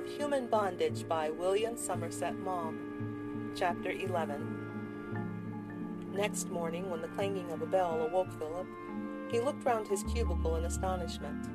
[0.00, 3.52] of Human Bondage by William Somerset Maugham.
[3.54, 6.08] Chapter 11.
[6.14, 8.66] Next morning, when the clanging of a bell awoke Philip,
[9.30, 11.46] he looked round his cubicle in astonishment.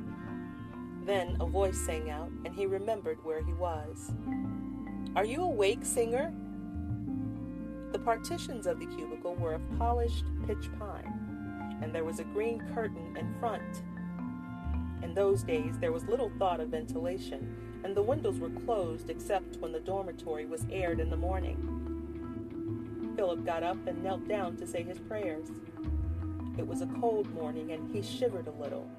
[1.08, 4.14] Then a voice sang out, and he remembered where he was.
[5.16, 6.32] Are you awake, singer?
[7.94, 12.62] The partitions of the cubicle were of polished pitch pine, and there was a green
[12.76, 13.82] curtain in front.
[15.02, 19.58] In those days, there was little thought of ventilation, and the windows were closed except
[19.58, 23.14] when the dormitory was aired in the morning.
[23.16, 25.50] Philip got up and knelt down to say his prayers.
[26.58, 28.90] It was a cold morning, and he shivered a little,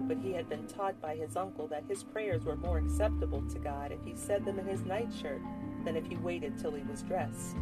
[0.00, 3.58] but he had been taught by his uncle that his prayers were more acceptable to
[3.60, 5.40] God if he said them in his nightshirt
[5.84, 7.54] than if he waited till he was dressed.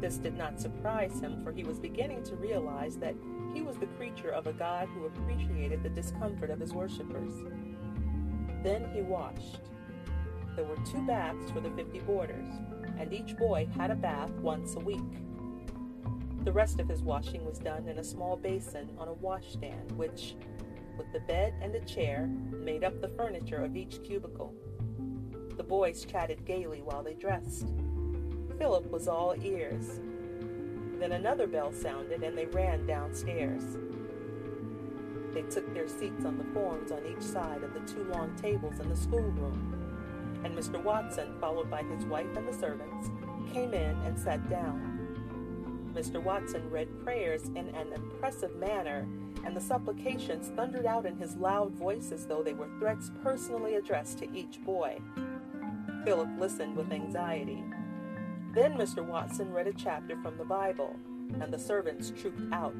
[0.00, 3.14] This did not surprise him, for he was beginning to realize that
[3.54, 7.32] he was the creature of a God who appreciated the discomfort of his worshippers.
[8.62, 9.60] Then he washed.
[10.54, 12.48] There were two baths for the fifty boarders,
[12.98, 15.00] and each boy had a bath once a week.
[16.44, 20.36] The rest of his washing was done in a small basin on a washstand, which,
[20.98, 24.54] with the bed and the chair, made up the furniture of each cubicle.
[25.56, 27.68] The boys chatted gaily while they dressed.
[28.58, 30.00] Philip was all ears.
[30.98, 33.76] Then another bell sounded, and they ran downstairs.
[35.32, 38.80] They took their seats on the forms on each side of the two long tables
[38.80, 39.82] in the schoolroom,
[40.44, 40.82] and Mr.
[40.82, 43.10] Watson, followed by his wife and the servants,
[43.52, 44.98] came in and sat down.
[45.94, 46.22] Mr.
[46.22, 49.06] Watson read prayers in an impressive manner,
[49.44, 53.74] and the supplications thundered out in his loud voice as though they were threats personally
[53.74, 54.98] addressed to each boy.
[56.04, 57.62] Philip listened with anxiety.
[58.54, 59.04] Then Mr.
[59.04, 60.96] Watson read a chapter from the Bible,
[61.40, 62.74] and the servants trooped out.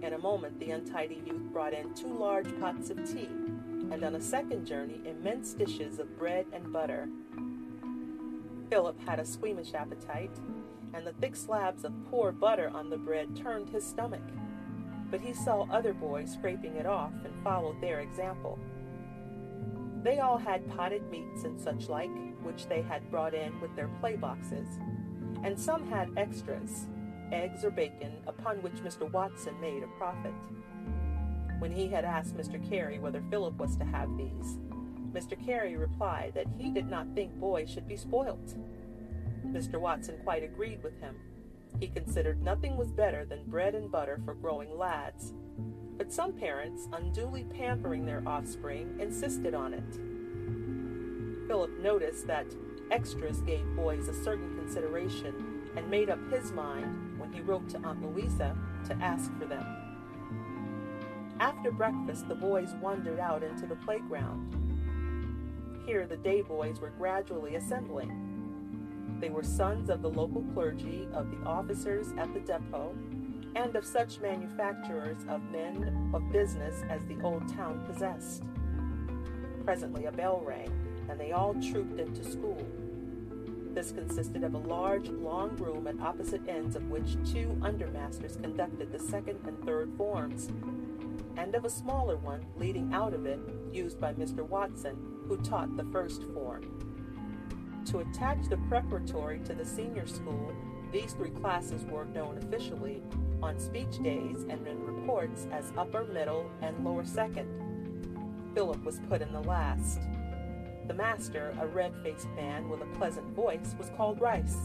[0.00, 3.28] In a moment, the untidy youth brought in two large pots of tea,
[3.90, 7.08] and on a second journey, immense dishes of bread and butter.
[8.70, 10.30] Philip had a squeamish appetite,
[10.94, 14.22] and the thick slabs of poor butter on the bread turned his stomach.
[15.10, 18.56] But he saw other boys scraping it off and followed their example.
[20.04, 22.10] They all had potted meats and such like,
[22.42, 24.68] which they had brought in with their play boxes,
[25.42, 26.86] and some had extras,
[27.32, 29.10] eggs or bacon, upon which Mr.
[29.10, 30.32] Watson made a profit.
[31.58, 32.58] When he had asked Mr.
[32.68, 34.58] Carey whether Philip was to have these,
[35.12, 35.42] Mr.
[35.44, 38.54] Carey replied that he did not think boys should be spoilt.
[39.46, 39.80] Mr.
[39.80, 41.16] Watson quite agreed with him.
[41.80, 45.32] He considered nothing was better than bread and butter for growing lads.
[45.96, 51.48] But some parents, unduly pampering their offspring, insisted on it.
[51.48, 52.46] Philip noticed that
[52.90, 58.02] extras gave boys a certain consideration and made up his mind he wrote to Aunt
[58.02, 58.56] Louisa
[58.86, 59.64] to ask for them.
[61.40, 64.54] After breakfast, the boys wandered out into the playground.
[65.86, 69.18] Here, the day boys were gradually assembling.
[69.20, 72.94] They were sons of the local clergy, of the officers at the depot,
[73.54, 78.42] and of such manufacturers of men of business as the old town possessed.
[79.64, 80.70] Presently, a bell rang,
[81.08, 82.66] and they all trooped into school.
[83.74, 88.90] This consisted of a large, long room at opposite ends of which two undermasters conducted
[88.90, 90.48] the second and third forms,
[91.36, 93.38] and of a smaller one leading out of it,
[93.72, 94.46] used by Mr.
[94.48, 94.96] Watson,
[95.28, 97.84] who taught the first form.
[97.86, 100.52] To attach the preparatory to the senior school,
[100.90, 103.02] these three classes were known officially
[103.42, 107.48] on speech days and in reports as upper, middle, and lower second.
[108.54, 110.00] Philip was put in the last.
[110.88, 114.56] The master, a red faced man with a pleasant voice, was called Rice.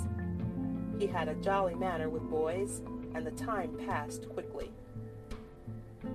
[0.98, 2.82] He had a jolly manner with boys,
[3.14, 4.72] and the time passed quickly.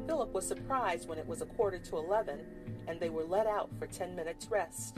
[0.06, 2.40] Philip was surprised when it was a quarter to eleven
[2.88, 4.96] and they were let out for ten minutes' rest.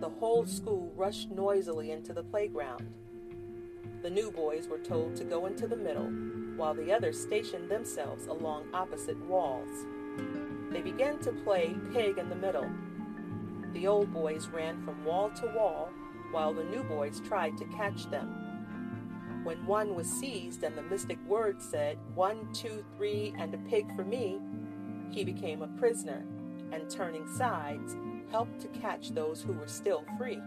[0.00, 2.92] The whole school rushed noisily into the playground.
[4.02, 6.08] The new boys were told to go into the middle,
[6.56, 9.86] while the others stationed themselves along opposite walls.
[10.70, 12.68] They began to play pig in the middle,
[13.72, 15.90] the old boys ran from wall to wall,
[16.30, 18.28] while the new boys tried to catch them.
[19.44, 23.94] When one was seized and the mystic word said, One, two, three, and a pig
[23.94, 24.40] for me,
[25.10, 26.24] he became a prisoner,
[26.72, 27.96] and turning sides,
[28.30, 30.40] helped to catch those who were still free.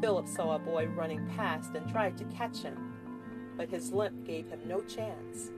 [0.00, 2.94] Philip saw a boy running past and tried to catch him,
[3.56, 5.50] but his limp gave him no chance,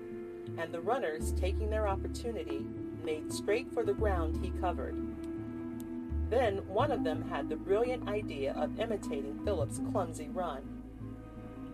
[0.57, 2.65] and the runners, taking their opportunity,
[3.05, 5.08] made straight for the ground he covered.
[6.31, 10.63] Then one of them had the brilliant idea of imitating Philip's clumsy run.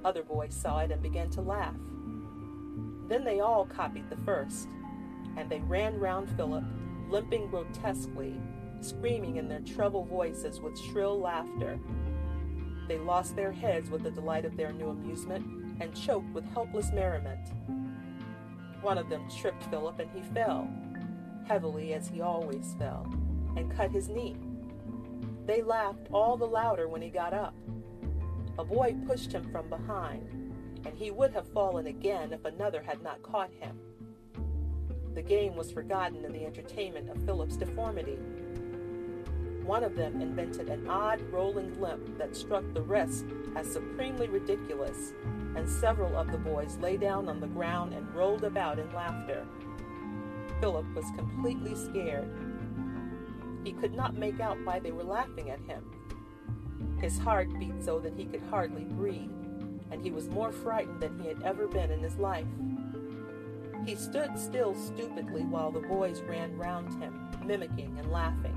[0.05, 1.75] Other boys saw it and began to laugh.
[3.09, 4.69] Then they all copied the first,
[5.37, 6.65] and they ran round Philip,
[7.09, 8.35] limping grotesquely,
[8.81, 11.79] screaming in their treble voices with shrill laughter.
[12.87, 15.47] They lost their heads with the delight of their new amusement
[15.81, 17.49] and choked with helpless merriment.
[18.83, 20.69] One of them tripped Philip and he fell,
[21.47, 23.07] heavily as he always fell,
[23.57, 24.37] and cut his knee.
[25.47, 27.55] They laughed all the louder when he got up.
[28.59, 30.29] A boy pushed him from behind,
[30.87, 33.79] and he would have fallen again if another had not caught him.
[35.15, 38.19] The game was forgotten in the entertainment of Philip's deformity.
[39.65, 43.25] One of them invented an odd rolling limp that struck the rest
[43.57, 45.15] as supremely ridiculous,
[45.57, 49.47] and several of the boys lay down on the ground and rolled about in laughter.
[50.61, 52.29] Philip was completely scared.
[53.65, 55.91] He could not make out why they were laughing at him.
[57.01, 59.31] His heart beat so that he could hardly breathe,
[59.91, 62.47] and he was more frightened than he had ever been in his life.
[63.87, 68.57] He stood still stupidly while the boys ran round him, mimicking and laughing.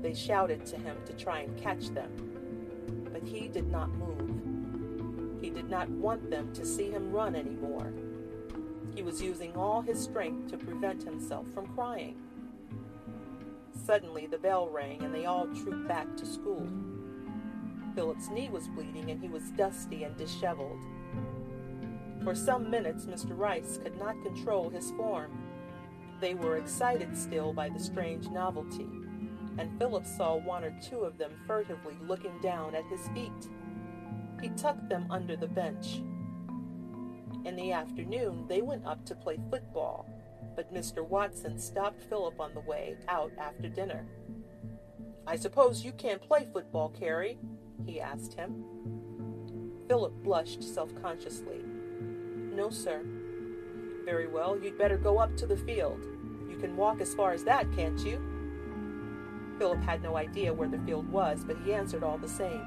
[0.00, 5.40] They shouted to him to try and catch them, but he did not move.
[5.40, 7.92] He did not want them to see him run anymore.
[8.94, 12.16] He was using all his strength to prevent himself from crying.
[13.88, 16.68] Suddenly the bell rang and they all trooped back to school.
[17.94, 20.84] Philip's knee was bleeding and he was dusty and disheveled.
[22.22, 23.30] For some minutes, Mr.
[23.30, 25.30] Rice could not control his form.
[26.20, 28.90] They were excited still by the strange novelty,
[29.56, 33.48] and Philip saw one or two of them furtively looking down at his feet.
[34.42, 36.02] He tucked them under the bench.
[37.46, 40.06] In the afternoon, they went up to play football,
[40.58, 41.06] but Mr.
[41.06, 44.04] Watson stopped Philip on the way out after dinner.
[45.24, 47.38] I suppose you can't play football, Carey?
[47.86, 48.64] he asked him.
[49.86, 51.60] Philip blushed self consciously.
[51.62, 53.04] No, sir.
[54.04, 56.04] Very well, you'd better go up to the field.
[56.50, 58.20] You can walk as far as that, can't you?
[59.60, 62.66] Philip had no idea where the field was, but he answered all the same.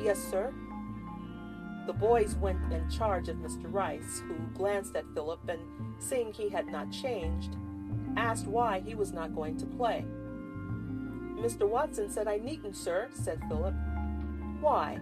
[0.00, 0.52] Yes, sir.
[1.86, 3.64] The boys went in charge of Mr.
[3.64, 5.60] Rice, who glanced at Philip and,
[5.98, 7.56] seeing he had not changed,
[8.16, 10.04] asked why he was not going to play.
[11.34, 11.68] Mr.
[11.68, 13.74] Watson said I needn't, sir, said Philip.
[14.60, 15.00] Why?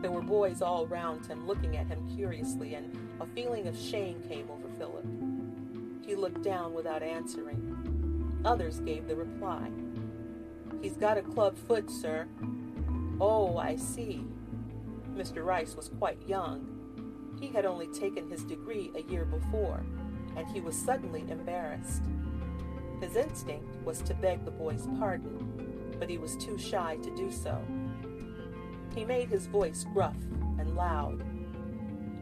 [0.00, 4.22] There were boys all round him looking at him curiously, and a feeling of shame
[4.28, 5.06] came over Philip.
[6.06, 8.42] He looked down without answering.
[8.44, 9.70] Others gave the reply.
[10.82, 12.28] He's got a club foot, sir.
[13.20, 14.24] Oh, I see.
[15.14, 15.44] Mr.
[15.44, 16.66] Rice was quite young.
[17.40, 19.84] He had only taken his degree a year before,
[20.36, 22.02] and he was suddenly embarrassed.
[23.00, 27.30] His instinct was to beg the boy's pardon, but he was too shy to do
[27.30, 27.60] so.
[28.94, 30.16] He made his voice gruff
[30.58, 31.22] and loud.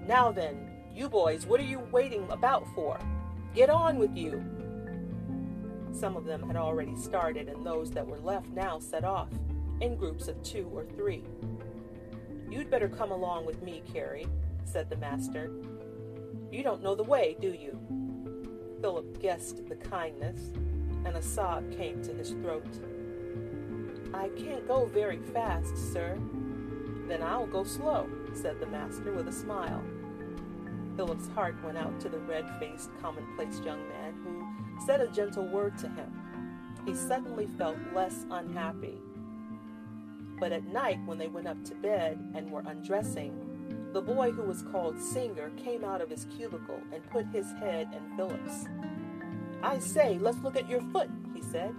[0.06, 2.98] Now then, you boys, what are you waiting about for?
[3.54, 4.42] Get on with you!
[5.92, 9.28] Some of them had already started, and those that were left now set off,
[9.80, 11.24] in groups of two or three.
[12.52, 14.26] You'd better come along with me, Carey,
[14.64, 15.50] said the master.
[16.50, 17.78] You don't know the way, do you?
[18.82, 20.38] Philip guessed the kindness,
[21.06, 22.66] and a sob came to his throat.
[24.12, 26.18] I can't go very fast, sir,
[27.08, 29.82] then I'll go slow, said the master with a smile.
[30.94, 35.46] Philip's heart went out to the red faced, commonplace young man who said a gentle
[35.46, 36.12] word to him.
[36.84, 38.98] He suddenly felt less unhappy.
[40.42, 43.32] But at night, when they went up to bed and were undressing,
[43.92, 47.88] the boy who was called Singer came out of his cubicle and put his head
[47.96, 48.66] in Philip's.
[49.62, 51.72] I say, let's look at your foot, he said.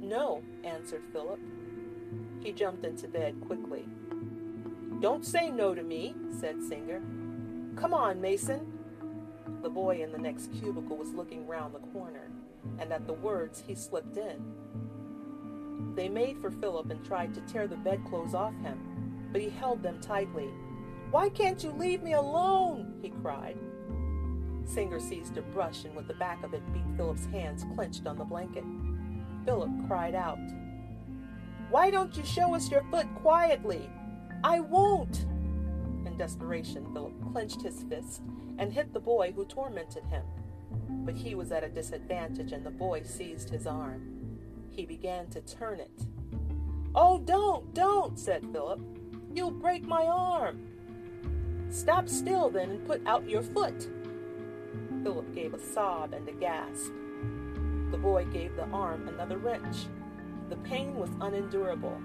[0.00, 1.38] No, answered Philip.
[2.42, 3.84] He jumped into bed quickly.
[5.00, 7.02] Don't say no to me, said Singer.
[7.76, 8.72] Come on, Mason.
[9.60, 12.30] The boy in the next cubicle was looking round the corner,
[12.78, 14.54] and at the words he slipped in.
[15.94, 18.78] They made for Philip and tried to tear the bedclothes off him,
[19.32, 20.48] but he held them tightly.
[21.10, 22.98] Why can't you leave me alone?
[23.02, 23.58] he cried.
[24.64, 28.16] Singer seized a brush and with the back of it beat Philip's hands clenched on
[28.16, 28.64] the blanket.
[29.44, 30.38] Philip cried out,
[31.70, 33.90] Why don't you show us your foot quietly?
[34.44, 35.26] I won't!
[36.06, 38.22] In desperation, Philip clenched his fist
[38.58, 40.22] and hit the boy who tormented him.
[41.04, 44.19] But he was at a disadvantage, and the boy seized his arm.
[44.70, 46.06] He began to turn it.
[46.94, 48.80] Oh, don't, don't, said Philip.
[49.34, 50.66] You'll break my arm.
[51.70, 53.88] Stop still, then, and put out your foot.
[55.02, 56.92] Philip gave a sob and a gasp.
[57.90, 59.86] The boy gave the arm another wrench.
[60.48, 61.96] The pain was unendurable.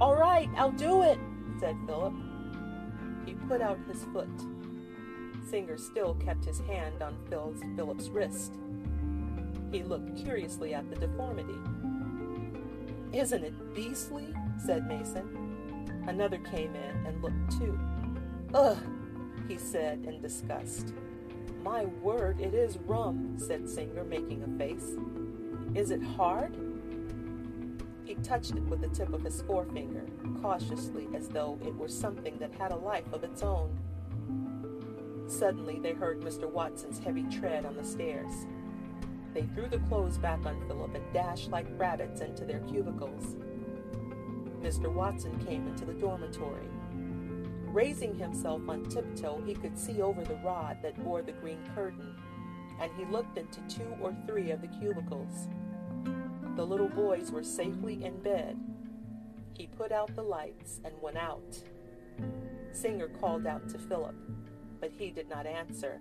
[0.00, 1.18] All right, I'll do it,
[1.60, 2.14] said Philip.
[3.24, 4.28] He put out his foot.
[5.48, 8.54] Singer still kept his hand on Phil's, Philip's wrist.
[9.70, 11.58] He looked curiously at the deformity.
[13.16, 14.26] Isn't it beastly?
[14.58, 15.26] said Mason.
[16.06, 17.78] Another came in and looked too.
[18.52, 18.76] Ugh,
[19.48, 20.92] he said in disgust.
[21.62, 24.96] My word, it is rum, said Singer, making a face.
[25.74, 26.54] Is it hard?
[28.04, 30.04] He touched it with the tip of his forefinger,
[30.42, 33.78] cautiously as though it were something that had a life of its own.
[35.26, 36.50] Suddenly they heard Mr.
[36.50, 38.46] Watson's heavy tread on the stairs.
[39.36, 43.36] They threw the clothes back on Philip and dashed like rabbits into their cubicles.
[44.62, 44.90] Mr.
[44.90, 46.70] Watson came into the dormitory.
[47.66, 52.16] Raising himself on tiptoe, he could see over the rod that bore the green curtain,
[52.80, 55.48] and he looked into two or three of the cubicles.
[56.56, 58.56] The little boys were safely in bed.
[59.52, 61.62] He put out the lights and went out.
[62.72, 64.16] Singer called out to Philip,
[64.80, 66.00] but he did not answer.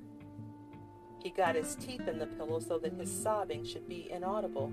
[1.26, 4.72] He got his teeth in the pillow so that his sobbing should be inaudible.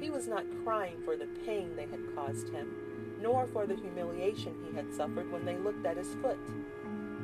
[0.00, 2.72] He was not crying for the pain they had caused him,
[3.20, 6.38] nor for the humiliation he had suffered when they looked at his foot,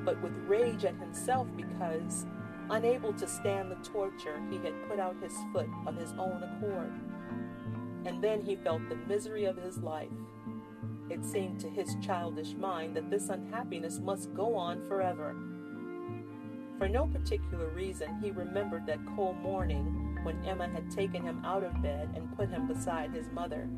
[0.04, 2.26] but with rage at himself because,
[2.70, 6.92] unable to stand the torture, he had put out his foot of his own accord.
[8.04, 10.08] And then he felt the misery of his life.
[11.08, 15.36] It seemed to his childish mind that this unhappiness must go on forever.
[16.78, 21.64] For no particular reason, he remembered that cold morning when Emma had taken him out
[21.64, 23.68] of bed and put him beside his mother.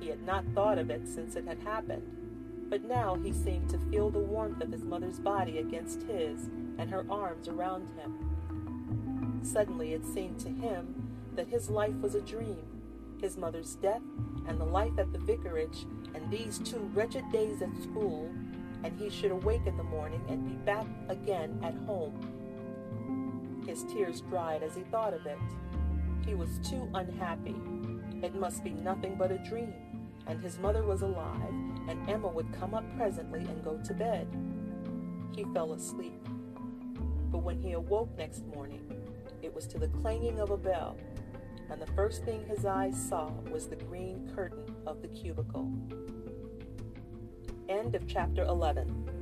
[0.00, 3.78] He had not thought of it since it had happened, but now he seemed to
[3.90, 9.40] feel the warmth of his mother's body against his and her arms around him.
[9.42, 12.62] Suddenly it seemed to him that his life was a dream,
[13.20, 14.02] his mother's death
[14.46, 18.30] and the life at the vicarage and these two wretched days at school,
[18.84, 22.14] and he should awake in the morning and be back again at home
[23.66, 25.38] his tears dried as he thought of it.
[26.26, 27.56] He was too unhappy.
[28.22, 29.72] It must be nothing but a dream,
[30.26, 31.52] and his mother was alive,
[31.88, 34.26] and Emma would come up presently and go to bed.
[35.34, 36.20] He fell asleep.
[37.30, 38.80] But when he awoke next morning,
[39.42, 40.96] it was to the clanging of a bell,
[41.70, 45.70] and the first thing his eyes saw was the green curtain of the cubicle.
[47.68, 49.13] End of chapter 11.